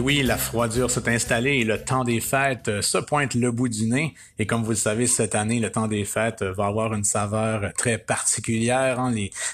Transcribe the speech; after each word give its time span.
Et 0.00 0.02
oui, 0.02 0.22
la 0.22 0.38
froidure 0.38 0.90
s'est 0.90 1.10
installée 1.10 1.58
et 1.58 1.64
le 1.64 1.76
temps 1.76 2.04
des 2.04 2.22
fêtes 2.22 2.68
euh, 2.68 2.80
se 2.80 2.96
pointe 2.96 3.34
le 3.34 3.52
bout 3.52 3.68
du 3.68 3.84
nez. 3.84 4.14
Et 4.38 4.46
comme 4.46 4.62
vous 4.62 4.70
le 4.70 4.76
savez, 4.76 5.06
cette 5.06 5.34
année, 5.34 5.60
le 5.60 5.70
temps 5.70 5.88
des 5.88 6.06
fêtes 6.06 6.40
euh, 6.40 6.54
va 6.54 6.68
avoir 6.68 6.94
une 6.94 7.04
saveur 7.04 7.70
très 7.76 7.98
particulière. 7.98 8.98
Hein. 8.98 9.12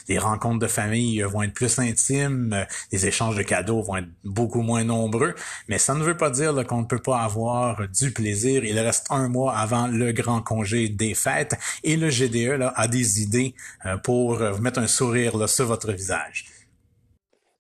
Les, 0.09 0.19
rencontres 0.19 0.61
de 0.61 0.69
famille 0.69 1.21
vont 1.23 1.43
être 1.43 1.53
plus 1.53 1.81
intimes, 1.81 2.53
euh, 2.53 2.65
les 2.93 3.07
échanges 3.09 3.35
de 3.35 3.43
cadeaux 3.43 3.83
vont 3.83 3.97
être 3.97 4.07
beaucoup 4.23 4.63
moins 4.63 4.85
nombreux. 4.85 5.35
Mais 5.67 5.79
ça 5.79 5.95
ne 5.95 6.05
veut 6.05 6.17
pas 6.17 6.31
dire 6.31 6.55
qu'on 6.65 6.83
ne 6.83 6.87
peut 6.87 7.03
pas 7.03 7.23
avoir 7.23 7.81
du 7.89 8.13
plaisir. 8.13 8.65
Il 8.65 8.79
reste 8.79 9.09
un 9.11 9.27
mois 9.27 9.53
avant 9.57 9.89
le 9.89 10.13
grand 10.13 10.43
congé 10.43 10.89
des 10.89 11.15
fêtes 11.15 11.57
et 11.83 11.97
le 11.97 12.09
GDE 12.09 12.57
là, 12.57 12.73
a 12.77 12.87
des 12.87 13.21
idées 13.21 13.57
pour 14.05 14.37
vous 14.37 14.63
mettre 14.63 14.79
un 14.79 14.87
sourire 14.87 15.49
sur 15.49 15.67
votre 15.67 15.91
visage. 15.91 16.45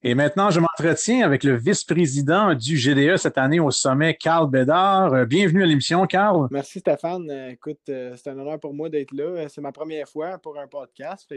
Et 0.09 0.15
maintenant, 0.15 0.51
je 0.51 0.61
m'entretiens 0.61 1.25
avec 1.25 1.43
le 1.43 1.57
vice-président 1.57 2.55
du 2.55 2.77
GDE 2.77 3.17
cette 3.17 3.39
année 3.39 3.59
au 3.59 3.73
sommet, 3.73 4.15
Carl 4.15 4.49
Bédard. 4.49 5.13
Euh, 5.13 5.25
bienvenue 5.25 5.65
à 5.65 5.67
l'émission, 5.67 6.07
Carl. 6.07 6.47
Merci, 6.53 6.79
Stéphane. 6.79 7.29
Euh, 7.29 7.49
écoute, 7.49 7.81
euh, 7.89 8.15
c'est 8.17 8.31
un 8.31 8.39
honneur 8.39 8.61
pour 8.61 8.73
moi 8.73 8.89
d'être 8.89 9.11
là. 9.13 9.49
C'est 9.49 9.61
ma 9.61 9.73
première 9.73 10.09
fois 10.09 10.39
pour 10.39 10.61
un 10.61 10.69
podcast. 10.69 11.29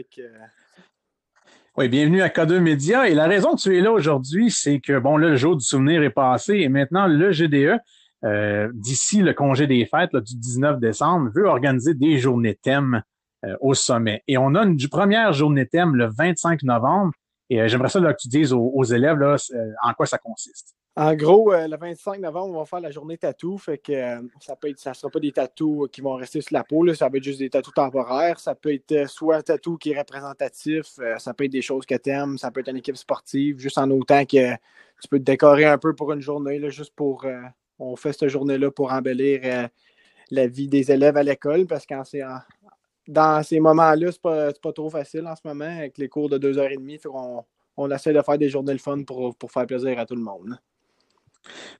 Oui, 1.76 1.88
bienvenue 1.88 2.22
à 2.22 2.28
K2 2.28 2.60
Média. 2.60 3.08
Et 3.08 3.14
la 3.14 3.26
raison 3.26 3.56
que 3.56 3.60
tu 3.60 3.76
es 3.76 3.80
là 3.80 3.90
aujourd'hui, 3.90 4.52
c'est 4.52 4.78
que, 4.78 5.00
bon, 5.00 5.16
là, 5.16 5.30
le 5.30 5.36
jour 5.36 5.56
du 5.56 5.64
souvenir 5.64 6.04
est 6.04 6.10
passé 6.10 6.58
et 6.58 6.68
maintenant, 6.68 7.08
le 7.08 7.32
GDE, 7.32 7.80
d'ici 8.72 9.20
le 9.20 9.34
congé 9.34 9.66
des 9.66 9.84
fêtes 9.84 10.14
du 10.14 10.36
19 10.36 10.78
décembre, 10.78 11.32
veut 11.34 11.46
organiser 11.46 11.94
des 11.94 12.18
journées 12.18 12.54
thèmes 12.54 13.02
au 13.60 13.74
sommet. 13.74 14.22
Et 14.28 14.38
on 14.38 14.54
a 14.54 14.62
une 14.62 14.78
première 14.88 15.32
journée 15.32 15.66
thème 15.66 15.96
le 15.96 16.08
25 16.16 16.62
novembre 16.62 17.10
et 17.50 17.60
euh, 17.60 17.68
j'aimerais 17.68 17.88
ça 17.88 18.00
que 18.00 18.16
tu 18.16 18.28
dises 18.28 18.52
aux, 18.52 18.84
élèves 18.84 19.18
là, 19.18 19.36
euh, 19.54 19.72
en 19.82 19.92
quoi 19.92 20.06
ça 20.06 20.18
consiste. 20.18 20.76
En 20.96 21.14
gros, 21.14 21.52
euh, 21.52 21.66
le 21.66 21.76
25 21.76 22.20
novembre, 22.20 22.54
on 22.54 22.58
va 22.60 22.64
faire 22.64 22.80
la 22.80 22.92
journée 22.92 23.18
tatou. 23.18 23.58
Fait 23.58 23.78
que 23.78 24.20
ça 24.40 24.54
peut 24.54 24.68
être, 24.68 24.78
ça 24.78 24.94
sera 24.94 25.10
pas 25.10 25.18
des 25.18 25.32
tatous 25.32 25.88
qui 25.90 26.00
vont 26.00 26.14
rester 26.14 26.40
sur 26.40 26.54
la 26.54 26.62
peau. 26.62 26.92
Ça 26.94 27.10
peut 27.10 27.16
être 27.16 27.24
juste 27.24 27.40
des 27.40 27.50
tatous 27.50 27.74
temporaires. 27.74 28.38
Ça 28.38 28.54
peut 28.54 28.72
être 28.72 29.08
soit 29.08 29.36
un 29.36 29.42
tatou 29.42 29.76
qui 29.78 29.90
est 29.90 29.98
représentatif. 29.98 30.98
ça 31.18 31.34
peut 31.34 31.44
être 31.44 31.52
des 31.52 31.62
choses 31.62 31.86
que 31.86 31.96
tu 31.96 32.10
aimes. 32.10 32.38
Ça 32.38 32.50
peut 32.50 32.60
être 32.60 32.68
une 32.68 32.76
équipe 32.76 32.96
sportive. 32.96 33.58
Juste 33.58 33.78
en 33.78 33.90
autant 33.90 34.24
que 34.24 34.52
tu 34.52 35.08
peux 35.10 35.18
te 35.18 35.24
décorer 35.24 35.64
un 35.64 35.78
peu 35.78 35.94
pour 35.94 36.12
une 36.12 36.20
journée, 36.20 36.58
là, 36.58 36.68
juste 36.68 36.94
pour. 36.94 37.26
on 37.78 37.96
fait 37.96 38.12
cette 38.12 38.28
journée-là 38.28 38.70
pour 38.70 38.92
embellir 38.92 39.68
la 40.30 40.46
vie 40.46 40.68
des 40.68 40.92
élèves 40.92 41.16
à 41.16 41.22
l'école 41.22 41.66
parce 41.66 41.86
que 41.86 41.94
c'est 42.04 42.22
dans 43.10 43.42
ces 43.42 43.58
moments-là, 43.58 44.12
c'est 44.12 44.22
pas, 44.22 44.52
pas 44.52 44.72
trop 44.72 44.88
facile 44.88 45.26
en 45.26 45.34
ce 45.34 45.42
moment 45.44 45.64
avec 45.64 45.98
les 45.98 46.08
cours 46.08 46.28
de 46.28 46.38
2h30. 46.38 47.00
On, 47.12 47.44
on 47.76 47.90
essaie 47.90 48.12
de 48.12 48.22
faire 48.22 48.38
des 48.38 48.48
journées 48.48 48.74
de 48.74 48.80
fun 48.80 49.02
pour, 49.02 49.34
pour 49.36 49.50
faire 49.50 49.66
plaisir 49.66 49.98
à 49.98 50.06
tout 50.06 50.14
le 50.14 50.22
monde. 50.22 50.56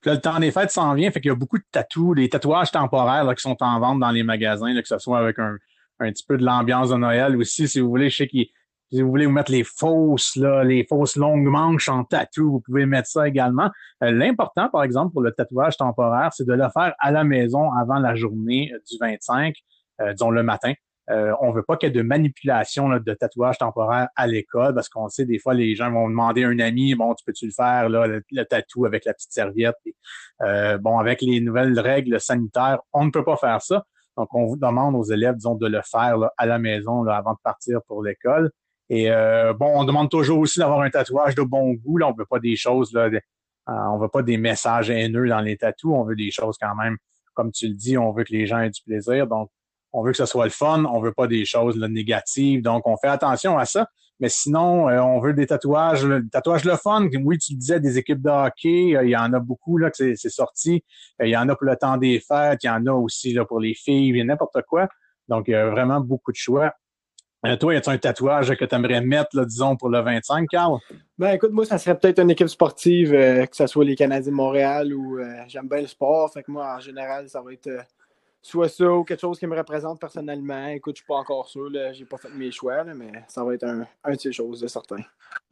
Puis 0.01 0.11
le 0.11 0.21
temps 0.21 0.41
des 0.41 0.51
fêtes 0.51 0.71
s'en 0.71 0.95
vient, 0.95 1.11
fait 1.11 1.21
qu'il 1.21 1.29
y 1.29 1.33
a 1.33 1.37
beaucoup 1.37 1.59
de 1.59 1.65
tatous, 1.71 2.17
des 2.17 2.29
tatouages 2.29 2.73
temporaires 2.73 3.33
qui 3.35 3.43
sont 3.43 3.57
en 3.61 3.79
vente 3.79 4.01
dans 4.01 4.11
les 4.11 4.23
magasins, 4.23 4.75
que 4.75 4.89
ce 4.89 4.99
soit 4.99 5.19
avec 5.19 5.39
un, 5.39 5.57
un 6.01 6.11
petit 6.11 6.25
peu 6.27 6.37
de 6.37 6.45
l'ambiance 6.45 6.91
de 6.91 6.97
Noël 6.97 7.37
aussi, 7.37 7.69
si 7.69 7.79
vous 7.79 7.89
voulez. 7.89 8.11
Je 8.11 8.17
sais 8.17 8.27
que 8.27 8.39
si 8.93 9.03
vous 9.03 9.09
voulez 9.09 9.27
vous 9.27 9.33
mettre 9.33 9.53
les 9.53 9.63
fausses, 9.63 10.35
là, 10.35 10.65
les 10.65 10.85
fausses 10.85 11.15
longues 11.15 11.47
manches 11.47 11.89
en 11.89 12.03
tatou, 12.03 12.51
vous 12.51 12.61
pouvez 12.61 12.87
mettre 12.87 13.09
ça 13.09 13.29
également. 13.29 13.71
Euh, 14.03 14.11
l'important, 14.11 14.69
par 14.69 14.83
exemple, 14.83 15.13
pour 15.13 15.23
le 15.23 15.31
tatouage 15.31 15.77
temporaire, 15.77 16.33
c'est 16.33 16.47
de 16.47 16.55
le 16.55 16.69
faire 16.75 16.95
à 16.99 17.13
la 17.13 17.23
maison 17.23 17.71
avant 17.73 18.01
la 18.01 18.17
journée 18.17 18.73
du 18.91 18.97
25, 18.99 19.55
euh, 20.01 20.13
disons 20.13 20.31
le 20.31 20.43
matin. 20.43 20.73
Euh, 21.11 21.35
on 21.41 21.51
veut 21.51 21.63
pas 21.63 21.77
qu'il 21.77 21.89
y 21.89 21.91
ait 21.91 21.95
de 21.95 22.03
manipulation 22.03 22.89
de 22.89 23.15
tatouage 23.15 23.59
temporaire 23.59 24.09
à 24.15 24.27
l'école 24.29 24.75
parce 24.75 24.89
qu'on 24.89 25.09
sait 25.09 25.25
des 25.25 25.39
fois 25.41 25.55
les 25.55 25.75
gens 25.75 25.91
vont 25.91 26.09
demander 26.09 26.45
à 26.45 26.49
un 26.49 26.59
ami 26.61 26.95
bon 26.95 27.15
tu 27.15 27.25
peux-tu 27.25 27.47
le 27.47 27.53
faire 27.53 27.89
là 27.89 28.07
le, 28.07 28.45
tatou 28.45 28.87
avec 28.87 29.05
la 29.05 29.15
petite 29.15 29.33
serviette? 29.33 29.75
Euh, 30.43 30.79
bon 30.79 30.99
avec 30.99 31.21
les 31.23 31.41
nouvelles 31.41 31.79
règles 31.81 32.21
sanitaires 32.21 32.81
on 32.93 33.07
ne 33.07 33.11
peut 33.11 33.25
pas 33.25 33.37
faire 33.37 33.61
ça. 33.61 33.85
Donc 34.17 34.29
on 34.35 34.47
vous 34.47 34.57
demande 34.57 34.95
aux 34.95 35.05
élèves 35.05 35.35
disons 35.37 35.57
de 35.57 35.67
le 35.67 35.81
faire 35.83 36.17
à 36.37 36.47
la 36.47 36.59
maison 36.59 37.05
avant 37.07 37.33
de 37.33 37.41
partir 37.43 37.81
pour 37.89 38.05
l'école. 38.05 38.51
Et 38.89 39.11
euh, 39.11 39.53
bon 39.53 39.73
on 39.75 39.85
demande 39.85 40.11
toujours 40.11 40.39
aussi 40.39 40.61
d'avoir 40.61 40.83
un 40.83 40.91
tatouage 40.91 41.35
de 41.35 41.43
bon 41.43 41.73
goût. 41.73 41.97
Là 41.99 42.09
on 42.09 42.13
veut 42.13 42.27
pas 42.27 42.39
des 42.39 42.55
choses 42.55 42.93
là 42.93 43.11
on 43.67 43.99
veut 43.99 44.09
pas 44.09 44.23
des 44.23 44.37
messages 44.37 44.91
haineux 44.91 45.29
dans 45.29 45.41
les 45.41 45.57
tatous. 45.57 45.93
On 45.93 46.05
veut 46.05 46.17
des 46.17 46.31
choses 46.31 46.57
quand 46.61 46.77
même 46.77 46.99
comme 47.35 47.51
tu 47.51 47.67
le 47.67 47.75
dis 47.75 47.99
on 47.99 48.13
veut 48.13 48.23
que 48.23 48.33
les 48.33 48.47
gens 48.47 48.61
aient 48.61 48.71
du 48.71 48.83
plaisir. 48.83 49.27
Donc 49.27 49.51
on 49.93 50.03
veut 50.03 50.13
que 50.13 50.17
ce 50.17 50.27
soit 50.27 50.45
le 50.45 50.51
fun, 50.51 50.85
on 50.85 51.01
veut 51.01 51.13
pas 51.13 51.27
des 51.27 51.45
choses 51.45 51.77
négatives, 51.77 52.63
donc 52.63 52.87
on 52.87 52.97
fait 52.97 53.09
attention 53.09 53.59
à 53.59 53.65
ça. 53.65 53.87
Mais 54.21 54.29
sinon, 54.29 54.89
euh, 54.89 55.01
on 55.01 55.19
veut 55.19 55.33
des 55.33 55.47
tatouages, 55.47 56.05
le 56.05 56.29
tatouage 56.29 56.65
le 56.65 56.77
fun. 56.77 57.09
Oui, 57.25 57.39
tu 57.39 57.55
disais 57.55 57.81
des 57.81 57.97
équipes 57.97 58.21
de 58.21 58.29
hockey, 58.29 58.95
euh, 58.95 59.05
il 59.05 59.11
y 59.11 59.17
en 59.17 59.33
a 59.33 59.41
beaucoup 59.41 59.79
là 59.79 59.91
que 59.91 60.15
c'est 60.15 60.29
sorti. 60.29 60.85
Euh, 61.21 61.27
il 61.27 61.31
y 61.31 61.37
en 61.37 61.49
a 61.49 61.57
pour 61.57 61.65
le 61.65 61.75
temps 61.77 61.97
des 61.97 62.21
fêtes, 62.21 62.63
il 62.63 62.67
y 62.67 62.71
en 62.71 62.87
a 62.87 62.93
aussi 62.93 63.33
là 63.33 63.47
pour 63.47 63.61
les 63.61 63.75
filles, 63.75 64.23
n'importe 64.23 64.61
quoi. 64.69 64.89
Donc 65.29 65.49
il 65.49 65.53
y 65.53 65.55
a 65.55 65.71
vraiment 65.71 66.01
beaucoup 66.01 66.33
de 66.33 66.37
choix. 66.37 66.75
toi, 67.59 67.73
y 67.73 67.77
a-t-il 67.79 67.95
un 67.95 67.99
tatouage 67.99 68.55
que 68.57 68.65
tu 68.67 68.75
aimerais 68.75 69.01
mettre, 69.01 69.35
là, 69.35 69.47
disons, 69.47 69.77
pour 69.77 69.89
le 69.89 70.01
25, 70.01 70.47
Carl? 70.51 70.79
Ben 71.17 71.33
écoute, 71.33 71.53
moi, 71.53 71.65
ça 71.65 71.79
serait 71.79 71.99
peut-être 71.99 72.19
une 72.19 72.31
équipe 72.31 72.49
sportive, 72.49 73.13
que 73.13 73.57
ce 73.57 73.67
soit 73.67 73.85
les 73.87 73.97
Canadiens 73.97 74.31
de 74.31 74.37
Montréal 74.37 74.93
ou 74.93 75.19
j'aime 75.47 75.69
bien 75.69 75.81
le 75.81 75.87
sport. 75.87 76.31
Fait 76.31 76.43
que 76.43 76.51
moi, 76.51 76.75
en 76.77 76.81
général, 76.81 77.27
ça 77.31 77.41
va 77.41 77.55
être 77.55 77.71
soit 78.43 78.69
ça 78.69 78.91
ou 78.91 79.05
quelque 79.05 79.21
chose 79.21 79.39
qui 79.39 79.47
me 79.47 79.57
représente 79.57 80.01
personnellement. 80.01 80.67
Écoute, 80.69 80.97
je 80.97 81.01
suis 81.01 81.07
pas 81.07 81.17
encore 81.17 81.49
sûr, 81.49 81.71
j'ai 81.93 82.05
pas 82.05 82.17
fait 82.17 82.31
mes 82.31 82.51
choix, 82.51 82.85
mais 82.85 83.25
ça 83.29 83.45
va 83.45 83.55
être 83.55 83.65
un, 83.65 83.87
un 84.05 84.13
de 84.13 84.21
ces 84.21 84.33
choses 84.33 84.61
de 84.61 84.67
certains. 84.67 85.03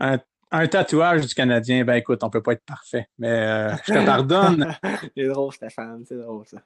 Un, 0.00 0.66
tatouage 0.66 1.26
du 1.26 1.34
Canadien, 1.34 1.84
ben 1.84 1.94
écoute, 1.94 2.24
on 2.24 2.30
peut 2.30 2.42
pas 2.42 2.52
être 2.52 2.64
parfait, 2.64 3.06
mais 3.18 3.28
euh, 3.28 3.76
je 3.86 3.92
te 3.92 4.04
pardonne. 4.04 4.74
c'est 5.16 5.26
drôle, 5.26 5.52
Stéphane, 5.52 6.04
c'est 6.06 6.16
drôle 6.16 6.46
ça. 6.46 6.58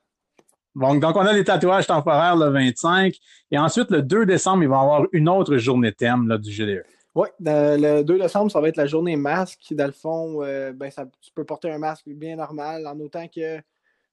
Bon, 0.75 0.95
donc, 0.95 1.17
on 1.17 1.21
a 1.21 1.33
les 1.33 1.45
tatouages 1.45 1.87
temporaires 1.87 2.37
le 2.37 2.49
25. 2.49 3.15
Et 3.51 3.59
ensuite, 3.59 3.91
le 3.91 4.03
2 4.03 4.25
décembre, 4.25 4.63
il 4.63 4.69
va 4.69 4.77
y 4.77 4.81
avoir 4.81 5.03
une 5.13 5.29
autre 5.29 5.57
journée 5.59 5.93
thème 5.93 6.29
là, 6.29 6.39
du 6.39 6.51
GDE. 6.51 6.85
Oui, 7.15 7.29
le 7.41 8.03
2 8.03 8.19
décembre, 8.19 8.51
ça 8.51 8.61
va 8.61 8.69
être 8.69 8.79
la 8.79 8.87
journée 8.87 9.17
masque. 9.17 9.61
Dans 9.73 9.87
le 9.87 9.93
fond, 9.93 10.43
euh, 10.43 10.73
ben, 10.73 10.91
ça, 10.91 11.05
tu 11.21 11.31
peux 11.35 11.45
porter 11.45 11.71
un 11.71 11.79
masque 11.79 12.09
bien 12.09 12.37
normal 12.37 12.87
en 12.87 12.99
autant 13.01 13.27
que 13.29 13.61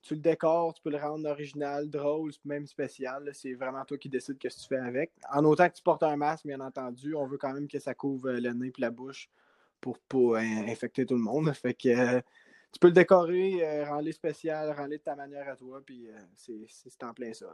tu 0.02 0.16
le 0.16 0.22
décores, 0.22 0.74
tu 0.74 0.82
peux 0.82 0.92
le 0.92 0.98
rendre 0.98 1.30
original, 1.30 1.90
drôle, 1.90 2.32
même 2.46 2.66
spécial. 2.68 3.30
C'est 3.34 3.54
vraiment 3.54 3.84
toi 3.86 3.98
qui 3.98 4.10
décides 4.10 4.38
ce 4.42 4.48
que 4.48 4.62
tu 4.62 4.68
fais 4.68 4.78
avec. 4.78 5.12
En 5.32 5.44
autant 5.46 5.68
que 5.70 5.76
tu 5.76 5.84
portes 5.84 6.04
un 6.04 6.16
masque, 6.16 6.46
bien 6.46 6.60
entendu, 6.60 7.16
on 7.16 7.28
veut 7.28 7.38
quand 7.38 7.54
même 7.54 7.68
que 7.68 7.80
ça 7.80 7.94
couvre 7.94 8.30
euh, 8.30 8.40
le 8.40 8.54
nez 8.54 8.68
et 8.68 8.82
la 8.82 8.92
bouche 8.92 9.30
pour 9.82 10.00
pas 10.00 10.40
infecter 10.40 11.06
tout 11.06 11.16
le 11.16 11.22
monde. 11.22 11.52
Fait 11.54 11.74
que 11.74 11.90
euh, 11.90 12.22
tu 12.72 12.80
peux 12.80 12.88
le 12.88 12.94
décorer, 12.94 13.60
euh, 13.62 13.86
rendre-le 13.86 14.12
spécial, 14.12 14.72
rendre 14.72 14.92
de 14.92 14.98
ta 14.98 15.16
manière 15.16 15.48
à 15.50 15.56
toi, 15.56 15.82
puis 15.86 16.08
c'est 16.36 17.04
en 17.04 17.14
plein 17.14 17.34
ça. 17.34 17.48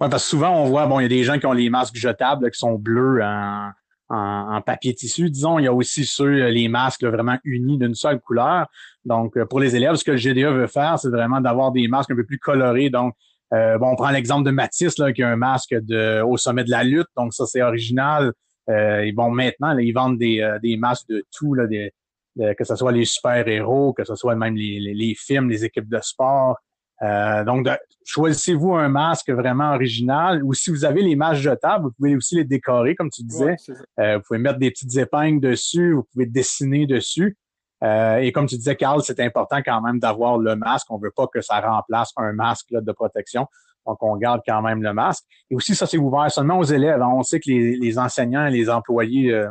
Oui, 0.00 0.08
parce 0.08 0.24
que 0.24 0.30
souvent, 0.30 0.62
on 0.62 0.66
voit, 0.66 0.86
bon, 0.86 1.00
il 1.00 1.04
y 1.04 1.06
a 1.06 1.08
des 1.08 1.22
gens 1.22 1.38
qui 1.38 1.46
ont 1.46 1.52
les 1.52 1.68
masques 1.68 1.96
jetables 1.96 2.50
qui 2.50 2.58
sont 2.58 2.78
bleus 2.78 3.22
en, 3.22 3.70
en, 4.10 4.60
papier 4.60 4.94
tissu. 4.94 5.30
Disons, 5.30 5.58
il 5.58 5.64
y 5.64 5.68
a 5.68 5.72
aussi 5.72 6.04
ceux, 6.04 6.48
les 6.48 6.68
masques 6.68 7.04
vraiment 7.04 7.38
unis 7.44 7.78
d'une 7.78 7.94
seule 7.94 8.20
couleur. 8.20 8.66
Donc, 9.04 9.36
euh, 9.36 9.46
pour 9.46 9.60
les 9.60 9.76
élèves, 9.76 9.94
ce 9.94 10.04
que 10.04 10.10
le 10.10 10.18
GDE 10.18 10.52
veut 10.52 10.66
faire, 10.66 10.98
c'est 10.98 11.08
vraiment 11.08 11.40
d'avoir 11.40 11.72
des 11.72 11.88
masques 11.88 12.10
un 12.10 12.16
peu 12.16 12.24
plus 12.24 12.38
colorés. 12.38 12.90
Donc, 12.90 13.14
euh, 13.52 13.78
bon, 13.78 13.90
on 13.90 13.96
prend 13.96 14.10
l'exemple 14.10 14.44
de 14.44 14.50
Matisse, 14.50 14.98
là, 14.98 15.12
qui 15.12 15.22
a 15.22 15.28
un 15.28 15.36
masque 15.36 15.74
de, 15.74 16.22
au 16.22 16.36
sommet 16.36 16.64
de 16.64 16.70
la 16.70 16.84
lutte. 16.84 17.08
Donc, 17.16 17.32
ça, 17.34 17.46
c'est 17.46 17.62
original. 17.62 18.32
Euh, 18.68 19.00
et 19.00 19.12
bon, 19.12 19.30
maintenant, 19.30 19.76
ils 19.78 19.92
vendent 19.92 20.18
des, 20.18 20.40
euh, 20.40 20.58
des 20.60 20.76
masques 20.76 21.08
de 21.08 21.24
tout, 21.34 21.54
là, 21.54 21.66
des, 21.66 21.92
que 22.36 22.64
ce 22.64 22.76
soit 22.76 22.92
les 22.92 23.04
super-héros, 23.04 23.92
que 23.92 24.04
ce 24.04 24.14
soit 24.14 24.36
même 24.36 24.56
les, 24.56 24.78
les, 24.94 25.14
films, 25.14 25.50
les 25.50 25.64
équipes 25.64 25.88
de 25.88 25.98
sport. 26.00 26.56
Euh, 27.02 27.44
donc, 27.44 27.66
choisissez-vous 28.04 28.74
un 28.74 28.88
masque 28.88 29.30
vraiment 29.30 29.72
original 29.72 30.42
ou 30.44 30.52
si 30.52 30.70
vous 30.70 30.84
avez 30.84 31.02
les 31.02 31.16
masques 31.16 31.42
jetables, 31.42 31.84
vous 31.84 31.92
pouvez 31.92 32.16
aussi 32.16 32.36
les 32.36 32.44
décorer, 32.44 32.94
comme 32.94 33.10
tu 33.10 33.22
disais. 33.22 33.56
euh, 33.98 34.16
vous 34.16 34.22
pouvez 34.26 34.38
mettre 34.38 34.58
des 34.58 34.70
petites 34.70 34.96
épingles 34.96 35.40
dessus, 35.40 35.92
vous 35.94 36.04
pouvez 36.12 36.26
dessiner 36.26 36.86
dessus. 36.86 37.36
Euh, 37.82 38.16
et 38.18 38.30
comme 38.32 38.46
tu 38.46 38.56
disais, 38.56 38.76
Carl, 38.76 39.02
c'est 39.02 39.20
important 39.20 39.62
quand 39.64 39.80
même 39.80 39.98
d'avoir 39.98 40.36
le 40.36 40.54
masque. 40.56 40.86
On 40.90 40.98
veut 40.98 41.12
pas 41.14 41.26
que 41.26 41.40
ça 41.40 41.60
remplace 41.60 42.12
un 42.16 42.32
masque 42.32 42.68
de 42.72 42.92
protection. 42.92 43.46
Donc, 43.86 43.96
on 44.02 44.16
garde 44.16 44.42
quand 44.46 44.60
même 44.60 44.82
le 44.82 44.92
masque. 44.92 45.24
Et 45.50 45.54
aussi, 45.54 45.74
ça, 45.74 45.86
c'est 45.86 45.96
ouvert 45.96 46.30
seulement 46.30 46.58
aux 46.58 46.64
élèves. 46.64 47.00
On 47.00 47.22
sait 47.22 47.40
que 47.40 47.48
les, 47.50 47.76
les 47.76 47.98
enseignants 47.98 48.44
et 48.46 48.50
les 48.50 48.68
employés 48.68 49.32
euh, 49.32 49.50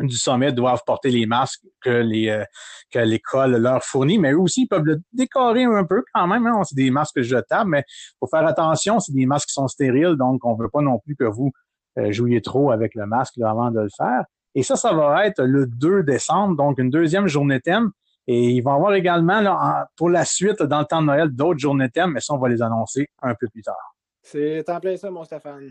du 0.00 0.16
sommet 0.16 0.52
doivent 0.52 0.82
porter 0.86 1.10
les 1.10 1.26
masques 1.26 1.64
que 1.80 1.90
les 1.90 2.28
euh, 2.28 2.44
que 2.90 2.98
l'école 2.98 3.56
leur 3.56 3.82
fournit, 3.82 4.18
mais 4.18 4.32
eux 4.32 4.40
aussi 4.40 4.62
ils 4.62 4.68
peuvent 4.68 4.84
le 4.84 5.00
décorer 5.12 5.64
un 5.64 5.84
peu 5.84 6.04
quand 6.12 6.26
même. 6.26 6.46
Hein. 6.46 6.62
C'est 6.64 6.76
des 6.76 6.90
masques 6.90 7.22
jetables, 7.22 7.70
mais 7.70 7.84
faut 8.20 8.26
faire 8.26 8.46
attention, 8.46 9.00
c'est 9.00 9.12
des 9.12 9.26
masques 9.26 9.48
qui 9.48 9.54
sont 9.54 9.68
stériles, 9.68 10.16
donc 10.16 10.44
on 10.44 10.54
veut 10.54 10.68
pas 10.68 10.80
non 10.80 10.98
plus 10.98 11.16
que 11.16 11.24
vous 11.24 11.52
euh, 11.98 12.12
jouiez 12.12 12.42
trop 12.42 12.70
avec 12.70 12.94
le 12.94 13.06
masque 13.06 13.38
avant 13.38 13.70
de 13.70 13.80
le 13.80 13.90
faire. 13.96 14.24
Et 14.54 14.62
ça, 14.62 14.76
ça 14.76 14.92
va 14.92 15.26
être 15.26 15.42
le 15.42 15.66
2 15.66 16.02
décembre, 16.04 16.56
donc 16.56 16.78
une 16.78 16.90
deuxième 16.90 17.26
journée 17.26 17.60
thème. 17.60 17.90
Et 18.26 18.50
il 18.50 18.62
va 18.62 18.72
y 18.72 18.74
avoir 18.74 18.94
également 18.94 19.40
là, 19.40 19.88
pour 19.96 20.08
la 20.08 20.24
suite, 20.24 20.62
dans 20.62 20.80
le 20.80 20.86
temps 20.86 21.02
de 21.02 21.06
Noël, 21.06 21.28
d'autres 21.28 21.58
journées 21.58 21.90
thème, 21.90 22.12
mais 22.12 22.20
ça, 22.20 22.32
on 22.34 22.38
va 22.38 22.48
les 22.48 22.62
annoncer 22.62 23.08
un 23.20 23.34
peu 23.34 23.48
plus 23.48 23.62
tard. 23.62 23.96
C'est 24.22 24.66
en 24.70 24.80
plein 24.80 24.96
ça, 24.96 25.10
mon 25.10 25.24
Stéphane. 25.24 25.70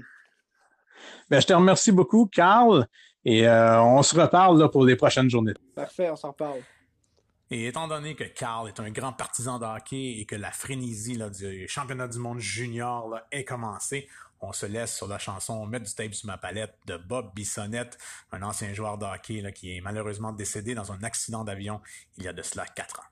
Ben, 1.29 1.41
je 1.41 1.47
te 1.47 1.53
remercie 1.53 1.91
beaucoup, 1.91 2.27
Carl. 2.31 2.85
Et 3.25 3.47
euh, 3.47 3.81
on 3.81 4.03
se 4.03 4.19
reparle 4.19 4.59
là, 4.59 4.69
pour 4.69 4.85
les 4.85 4.95
prochaines 4.95 5.29
journées. 5.29 5.53
Parfait, 5.75 6.09
on 6.09 6.15
s'en 6.15 6.33
parle. 6.33 6.59
Et 7.49 7.67
étant 7.67 7.87
donné 7.87 8.15
que 8.15 8.23
Carl 8.23 8.67
est 8.67 8.79
un 8.79 8.89
grand 8.89 9.13
partisan 9.13 9.59
de 9.59 9.65
hockey 9.65 10.19
et 10.19 10.25
que 10.25 10.35
la 10.35 10.51
frénésie 10.51 11.15
là, 11.15 11.29
du 11.29 11.67
championnat 11.67 12.07
du 12.07 12.17
monde 12.17 12.39
junior 12.39 13.09
là, 13.09 13.27
est 13.31 13.43
commencée, 13.43 14.07
on 14.41 14.51
se 14.51 14.65
laisse 14.65 14.95
sur 14.95 15.07
la 15.07 15.19
chanson 15.19 15.65
Mettre 15.65 15.85
du 15.85 15.93
tape 15.93 16.13
sur 16.13 16.27
ma 16.27 16.37
palette 16.37 16.75
de 16.85 16.97
Bob 16.97 17.33
Bissonnette, 17.33 17.97
un 18.31 18.41
ancien 18.41 18.73
joueur 18.73 18.97
de 18.97 19.05
hockey 19.05 19.41
là, 19.41 19.51
qui 19.51 19.77
est 19.77 19.81
malheureusement 19.81 20.33
décédé 20.33 20.75
dans 20.75 20.91
un 20.91 21.01
accident 21.03 21.43
d'avion 21.43 21.79
il 22.17 22.23
y 22.23 22.27
a 22.27 22.33
de 22.33 22.41
cela 22.41 22.65
quatre 22.65 22.99
ans. 22.99 23.03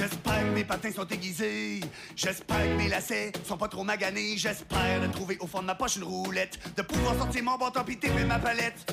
J'espère 0.00 0.40
que 0.40 0.54
mes 0.54 0.64
patins 0.64 0.92
sont 0.92 1.06
aiguisés. 1.08 1.80
J'espère 2.16 2.62
que 2.62 2.78
mes 2.78 2.88
lacets 2.88 3.32
sont 3.44 3.58
pas 3.58 3.68
trop 3.68 3.84
maganés. 3.84 4.38
J'espère 4.38 5.02
de 5.02 5.08
trouver 5.08 5.36
au 5.40 5.46
fond 5.46 5.60
de 5.60 5.66
ma 5.66 5.74
poche 5.74 5.96
une 5.96 6.04
roulette. 6.04 6.58
De 6.74 6.80
pouvoir 6.80 7.14
sortir 7.16 7.44
mon 7.44 7.58
bâton 7.58 7.84
pis 7.84 7.98
ma 8.26 8.38
palette. 8.38 8.90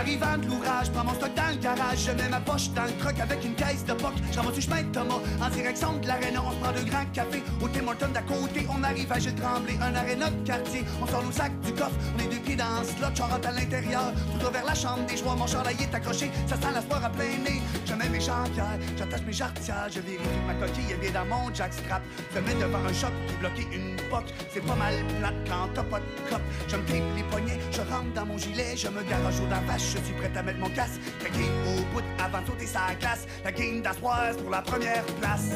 Arrivant 0.00 0.38
de 0.38 0.46
l'ouvrage, 0.46 0.90
prends 0.92 1.04
mon 1.04 1.14
stock 1.14 1.34
dans 1.34 1.50
le 1.50 1.56
garage, 1.56 1.98
je 2.06 2.12
mets 2.12 2.28
ma 2.28 2.40
poche 2.40 2.70
dans 2.70 2.84
le 2.84 2.92
truck 2.92 3.20
avec 3.20 3.44
une 3.44 3.54
caisse 3.54 3.84
de 3.84 3.92
poc. 3.92 4.14
J'envoie 4.32 4.52
du 4.52 4.60
chemin 4.62 4.82
de 4.82 4.92
Thomas 4.92 5.20
en 5.42 5.50
direction 5.50 5.92
de 5.98 6.06
l'aréna. 6.06 6.42
On 6.42 6.52
se 6.52 6.56
prend 6.56 6.72
de 6.72 6.90
grands 6.90 7.04
cafés 7.12 7.42
au 7.60 7.68
Tim 7.68 7.86
Hortons 7.86 8.12
d'à 8.14 8.22
côté. 8.22 8.66
On 8.74 8.82
arrive 8.82 9.12
à 9.12 9.18
Gilles 9.18 9.34
Tremblay, 9.34 9.76
un 9.80 9.94
aréna 9.94 10.30
de 10.30 10.46
quartier. 10.46 10.84
On 11.02 11.06
sort 11.06 11.22
nos 11.22 11.32
sacs 11.32 11.58
du 11.60 11.72
coffre, 11.74 11.98
on 12.16 12.22
est 12.22 12.28
deux 12.28 12.40
pieds 12.40 12.56
dans 12.56 12.82
ce 12.82 12.92
slot, 12.96 13.08
rentre 13.28 13.48
à 13.48 13.52
l'intérieur. 13.52 14.12
Tout 14.40 14.50
vers 14.50 14.64
la 14.64 14.74
chambre 14.74 15.04
des 15.06 15.18
joies, 15.18 15.36
mon 15.36 15.46
chandail 15.46 15.76
est 15.78 15.94
accroché, 15.94 16.30
ça 16.46 16.56
sent 16.56 16.72
la 16.72 16.80
sport 16.80 17.04
à 17.04 17.10
plein 17.10 17.36
nez. 17.44 17.60
Je 17.84 17.94
mets 17.94 18.08
mes 18.08 18.20
jambières, 18.20 18.78
j'attache 18.96 19.22
mes 19.26 19.32
jarretières, 19.32 19.88
je 19.90 20.00
vérifie 20.00 20.40
ma 20.46 20.54
coquille 20.54 20.92
est 20.92 20.96
bien 20.96 21.10
dans 21.10 21.26
mon 21.26 21.54
jackstrap. 21.54 22.02
Je 22.34 22.40
me 22.40 22.46
mets 22.46 22.54
devant 22.54 22.84
un 22.84 22.92
choc 22.92 23.12
pour 23.26 23.36
bloquer 23.38 23.66
une 23.70 23.96
poque. 24.08 24.32
C'est 24.52 24.64
pas 24.64 24.76
mal 24.76 24.94
plate 25.18 25.34
quand 25.46 25.68
t'as 25.74 25.82
pas 25.82 26.00
de 26.00 26.30
cop. 26.30 26.40
Je 26.68 26.76
me 26.76 27.16
les 27.16 27.22
poignets, 27.24 27.58
je 27.70 27.80
rentre 27.80 28.12
dans 28.14 28.24
mon 28.24 28.38
gilet, 28.38 28.76
je 28.76 28.88
me 28.88 29.02
garage 29.02 29.40
au 29.40 29.46
la 29.50 29.60
vache, 29.60 29.89
je 29.90 29.98
suis 30.04 30.14
prêt 30.14 30.30
à 30.36 30.42
mettre 30.42 30.58
mon 30.58 30.70
casque. 30.70 31.00
Craqué 31.18 31.44
au 31.66 31.82
bout 31.92 32.04
avant 32.18 32.40
de 32.40 32.46
sauter 32.46 32.66
sa 32.66 32.94
glace. 33.00 33.26
La 33.44 33.52
game 33.52 33.82
d'Astroise 33.82 34.36
pour 34.36 34.50
la 34.50 34.62
première 34.62 35.04
place. 35.20 35.50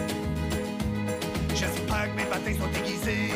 J'espère 1.54 2.10
que 2.10 2.16
mes 2.16 2.25
patins 2.25 2.54
sont 2.58 2.72
aiguisés. 2.78 3.31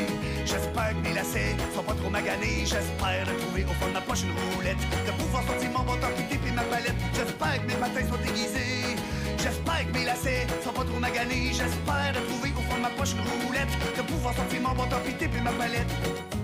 J'espère 0.45 0.91
que 0.91 1.09
mes 1.09 1.15
lacets 1.15 1.57
sont 1.75 1.83
pas 1.83 1.95
trop 1.95 2.11
maganés. 2.11 2.67
J'espère 2.67 3.27
de 3.27 3.39
trouver 3.41 3.65
au 3.65 3.75
fond 3.79 3.87
de 3.87 3.93
ma 3.95 4.01
poche 4.01 4.23
une 4.23 4.35
roulette. 4.55 4.83
De 5.07 5.13
pouvoir 5.23 5.45
sortir 5.45 5.71
mon 5.71 5.85
bâton 5.85 6.09
qui 6.17 6.35
et 6.35 6.53
ma 6.53 6.63
palette. 6.63 6.99
J'espère 7.15 7.63
que 7.63 7.67
mes 7.69 7.79
patins 7.79 8.09
sont 8.09 8.23
aiguisés. 8.29 8.97
J'espère 9.39 9.87
que 9.87 9.99
mes 9.99 10.05
lacets 10.05 10.47
sont 10.65 10.73
pas 10.73 10.85
trop 10.85 10.99
maganés. 10.99 11.53
J'espère 11.53 12.13
de 12.15 12.21
trouver 12.27 12.51
au 12.59 12.63
fond 12.69 12.77
de 12.77 12.83
ma 12.83 12.91
poche 12.91 13.13
une 13.13 13.47
roulette. 13.47 13.71
De 13.97 14.03
pouvoir 14.03 14.35
sortir 14.35 14.61
mon 14.63 14.75
bâton 14.75 14.97
qui 15.07 15.25
et 15.25 15.41
ma 15.41 15.53
palette. 15.53 16.38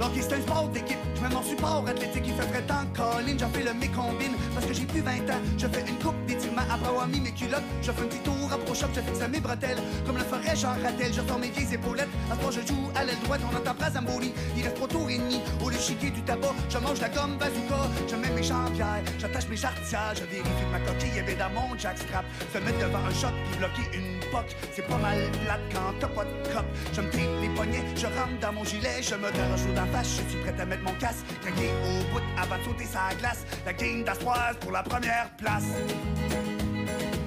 Donc 0.00 0.10
c'est 0.14 0.32
un 0.32 0.40
sport 0.40 0.68
d'équipe, 0.68 0.98
je 1.18 1.26
mets 1.26 1.34
mon 1.34 1.42
support 1.42 1.84
athlétique, 1.86 2.24
il 2.26 2.34
fait 2.34 2.46
très 2.46 2.62
temps 2.62 2.86
colline, 2.94 3.38
j'en 3.38 3.48
fais 3.48 3.64
le 3.64 3.74
mécombine, 3.74 4.34
parce 4.54 4.66
que 4.66 4.72
j'ai 4.72 4.84
plus 4.84 5.00
20 5.00 5.30
ans, 5.30 5.40
je 5.56 5.66
fais 5.66 5.80
une 5.88 5.98
coupe 5.98 6.14
d'étirement 6.26 6.62
après 6.70 6.88
avoir 6.88 7.08
mis 7.08 7.20
mes 7.20 7.32
culottes, 7.32 7.62
je 7.82 7.90
fais 7.90 8.02
un 8.02 8.06
petit 8.06 8.20
tour 8.20 8.52
à 8.52 8.58
pro-shop, 8.58 8.88
je 8.94 9.00
fixe 9.00 9.22
à 9.22 9.28
mes 9.28 9.40
bretelles, 9.40 9.78
comme 10.06 10.16
le 10.16 10.24
ferait 10.24 10.56
Jean 10.56 10.74
Rattel, 10.82 11.12
je 11.12 11.20
sors 11.26 11.38
mes 11.38 11.50
vieilles 11.50 11.74
épaulettes, 11.74 12.08
à 12.30 12.34
ce 12.34 12.40
moment 12.40 12.52
je 12.52 12.60
joue 12.66 12.90
à 12.94 13.04
l'aile 13.04 13.18
droite, 13.24 13.40
on 13.50 13.56
entend 13.56 13.74
pas 13.74 13.90
Zamboni, 13.90 14.32
il 14.56 14.62
reste 14.62 14.76
trois 14.76 14.88
tours 14.88 15.10
et 15.10 15.18
demi, 15.18 15.40
au 15.64 15.70
chiquer 15.72 16.10
du 16.10 16.22
tabac, 16.22 16.54
je 16.68 16.78
mange 16.78 17.00
la 17.00 17.08
gomme 17.08 17.36
bazooka, 17.38 17.88
je 18.08 18.16
mets 18.16 18.30
mes 18.30 18.42
jambières, 18.42 19.02
j'attache 19.18 19.48
mes 19.48 19.56
jarretières, 19.56 20.14
je 20.14 20.24
vérifie 20.24 20.64
que 20.66 20.72
ma 20.72 20.80
coquille 20.80 21.18
est 21.18 21.22
bien 21.22 21.36
dans 21.36 21.50
mon 21.54 21.78
jackstrap, 21.78 22.24
se 22.52 22.58
mettre 22.58 22.78
devant 22.78 23.04
un 23.04 23.14
choc 23.14 23.32
puis 23.50 23.58
bloquer 23.58 23.96
une 23.96 24.20
poque, 24.30 24.54
c'est 24.74 24.86
pas 24.86 24.98
mal 24.98 25.18
plate 25.44 25.60
quand 25.72 25.94
t'as 26.00 26.08
pas 26.08 26.24
de 26.24 26.52
cop, 26.52 26.66
je 26.92 27.00
me 27.00 27.40
les 27.40 27.48
poignets, 27.54 27.84
je 27.96 28.06
rentre 28.06 28.38
dans 28.40 28.52
mon 28.52 28.64
gilet, 28.64 29.00
je 29.02 29.14
me 29.14 29.30
garage 29.30 29.66
au 29.66 29.92
face, 29.92 30.18
je 30.18 30.30
suis 30.30 30.40
prêt 30.42 30.54
à 30.60 30.66
mettre 30.66 30.82
mon 30.82 30.92
casque, 31.08 31.24
craqué 31.42 31.70
au 31.84 32.12
bout 32.12 32.22
avant 32.36 32.58
de 32.58 32.64
sauter 32.64 32.84
sa 32.84 33.14
glace, 33.18 33.44
la 33.64 33.72
game 33.72 34.04
d'Astroise 34.04 34.56
pour 34.60 34.72
la 34.72 34.82
première 34.82 35.30
place. 35.38 35.68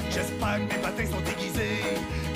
J'espère 0.10 0.58
que 0.58 0.74
mes 0.74 0.82
patins 0.82 1.08
sont 1.08 1.24
aiguisés. 1.32 1.84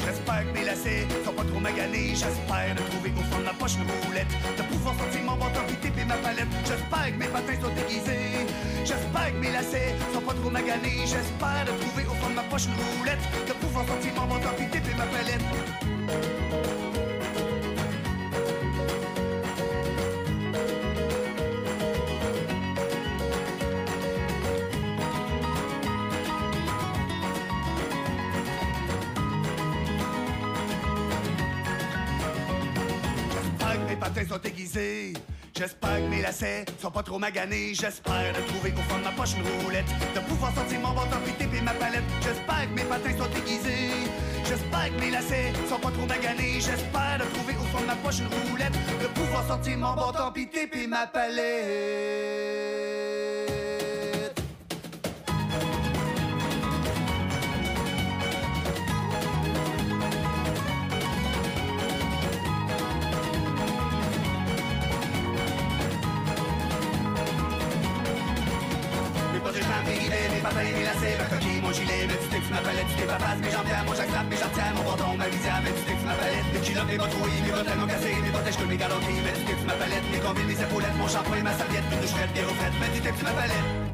J'espère 0.06 0.44
que 0.48 0.58
mes 0.58 0.64
lacets 0.64 1.08
sont 1.26 1.34
pas 1.34 1.44
trop 1.44 1.60
maganés. 1.60 2.16
J'espère 2.16 2.74
de 2.74 2.82
trouver 2.90 3.12
au 3.20 3.24
fond 3.30 3.40
de 3.40 3.46
ma 3.46 3.54
poche 3.54 3.76
une 3.76 3.92
roulette. 4.06 4.32
De 4.58 4.64
pouvoir 4.64 4.96
sortir 4.96 5.22
mon 5.24 5.36
bâton 5.36 5.62
puis 5.68 5.92
et 6.02 6.06
ma 6.06 6.16
palette. 6.16 6.48
J'espère 6.64 7.08
que 7.12 7.20
mes 7.20 7.28
patins 7.28 7.60
sont 7.62 7.76
aiguisés. 7.82 8.48
J'espère 8.86 9.30
que 9.34 9.40
mes 9.44 9.52
lacets 9.52 9.94
sont 10.14 10.22
pas 10.22 10.34
trop 10.34 10.50
maganés. 10.50 11.04
J'espère 11.04 11.66
de 11.68 11.74
trouver 11.82 12.06
au 12.06 12.16
fond 12.22 12.30
de 12.30 12.36
ma 12.36 12.44
poche 12.44 12.66
une 12.66 12.80
roulette. 12.98 13.24
De 13.48 13.54
pouvoir 13.54 13.86
sortir 13.86 14.14
mon 14.16 14.28
bâton 14.34 14.52
puis 14.58 14.68
et 14.72 14.96
ma 14.96 15.08
palette. 15.12 16.45
Sont. 34.28 35.14
J'espère 35.58 35.98
que 35.98 36.10
mes 36.10 36.22
lacets 36.22 36.66
sont 36.82 36.92
pas 36.92 37.04
trop 37.04 37.18
maganés. 37.18 37.74
J'espère 37.74 38.34
de 38.34 38.42
trouver 38.48 38.74
au 38.74 38.82
fond 38.90 39.00
de 39.00 39.04
ma 39.04 39.12
poche 39.12 39.36
une 39.38 39.64
roulette. 39.64 39.86
De 40.14 40.20
pouvoir 40.20 40.54
sortir 40.54 40.80
mon 40.82 40.94
bâton 40.94 41.18
puis 41.24 41.58
et 41.58 41.62
ma 41.62 41.72
palette. 41.72 42.04
J'espère 42.22 42.70
que 42.70 42.76
mes 42.76 42.84
patins 42.84 43.18
sont 43.18 43.32
aiguisés. 43.38 43.92
J'espère 44.44 44.90
que 44.94 45.00
mes 45.00 45.12
lacets 45.12 45.54
sont 45.70 45.80
pas 45.80 45.92
trop 45.92 46.06
maganés. 46.06 46.60
J'espère 46.60 47.20
de 47.20 47.34
trouver 47.34 47.54
au 47.54 47.66
fond 47.72 47.82
de 47.82 47.88
ma 47.88 47.96
poche 47.96 48.20
une 48.20 48.50
roulette. 48.50 48.74
De 49.02 49.08
pouvoir 49.08 49.48
sortir 49.48 49.78
mon 49.78 49.94
bâton 49.96 50.32
puis 50.34 50.50
et 50.54 50.88
ma 50.88 51.08
palette. 51.08 52.35
Mes 69.62 70.42
patins, 70.42 70.72
mes 70.76 70.84
lacets, 70.84 71.18
ma 71.18 71.26
coquille, 71.26 71.62
mon 71.62 71.72
gilet, 71.72 72.08
mes 72.08 72.14
petits 72.14 72.52
ma 72.52 72.60
palette, 72.60 72.92
t'es 72.98 73.06
papas, 73.06 73.36
mes 73.42 73.52
jambières, 73.52 73.84
mon 73.86 73.96
jackstrap, 73.96 74.26
mes 74.30 74.38
jarretières, 74.38 74.74
mon 74.76 74.84
bâton, 74.84 75.18
ma 75.18 75.28
visière, 75.30 75.62
mes 75.64 75.72
petits 75.72 76.06
ma 76.06 76.16
palette, 76.16 76.48
mes 76.54 76.60
culottes, 76.60 76.88
mes 76.88 76.98
bottes 76.98 77.16
rouillées, 77.16 77.42
mes 77.46 77.52
bottes 77.52 77.66
tellement 77.66 77.88
cassées, 77.88 78.16
mes 78.24 78.32
bottes 78.32 78.58
que 78.58 78.66
mes 78.66 78.78
galonquilles, 78.78 79.24
mes 79.24 79.32
petits 79.32 79.66
ma 79.66 79.74
palette, 79.74 80.08
mes 80.12 80.20
combines, 80.20 80.48
mes 80.48 80.60
épaulettes, 80.60 80.98
mon 80.98 81.08
shampoing, 81.08 81.44
ma 81.44 81.54
serviette, 81.54 81.88
mes 81.90 82.00
doucherettes, 82.04 82.34
mes 82.36 82.44
refaites, 82.44 82.76
mes 82.82 83.00
petits 83.00 83.24
ma 83.24 83.32
palette. 83.32 83.85